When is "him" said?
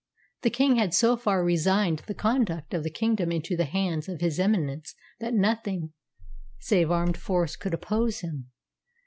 8.21-8.49